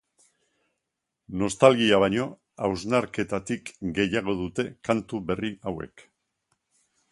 Nostalgia 1.41 1.99
baino, 2.05 2.25
hausnarketatik 2.69 3.71
gehiago 3.99 4.37
dute 4.41 4.67
kantu 4.89 5.23
berri 5.31 5.55
hauek. 5.73 6.05